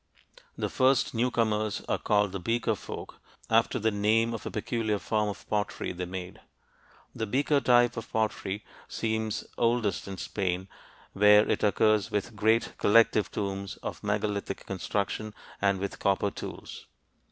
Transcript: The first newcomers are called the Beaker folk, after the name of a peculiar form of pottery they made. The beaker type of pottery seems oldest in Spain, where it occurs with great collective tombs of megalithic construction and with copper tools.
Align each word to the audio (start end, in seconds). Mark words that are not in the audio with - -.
The 0.57 0.67
first 0.67 1.13
newcomers 1.13 1.83
are 1.87 1.99
called 1.99 2.31
the 2.31 2.39
Beaker 2.39 2.73
folk, 2.73 3.19
after 3.51 3.77
the 3.77 3.91
name 3.91 4.33
of 4.33 4.47
a 4.47 4.49
peculiar 4.49 4.97
form 4.97 5.29
of 5.29 5.47
pottery 5.47 5.91
they 5.91 6.05
made. 6.05 6.41
The 7.13 7.27
beaker 7.27 7.61
type 7.61 7.95
of 7.97 8.11
pottery 8.11 8.65
seems 8.87 9.45
oldest 9.59 10.07
in 10.07 10.17
Spain, 10.17 10.67
where 11.13 11.47
it 11.47 11.61
occurs 11.63 12.09
with 12.09 12.35
great 12.35 12.73
collective 12.79 13.29
tombs 13.29 13.77
of 13.83 14.03
megalithic 14.03 14.65
construction 14.65 15.35
and 15.61 15.77
with 15.77 15.99
copper 15.99 16.31
tools. 16.31 16.87